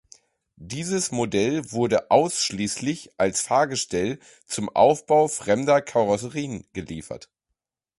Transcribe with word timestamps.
Dieses 0.55 1.11
Modell 1.11 1.71
wurde 1.71 2.09
ausschließlich 2.09 3.11
als 3.19 3.41
Fahrgestell 3.41 4.17
zum 4.47 4.67
Aufbau 4.69 5.27
fremder 5.27 5.79
Karosserien 5.83 6.65
geliefert. 6.73 7.29